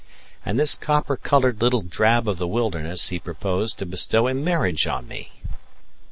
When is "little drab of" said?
1.61-2.39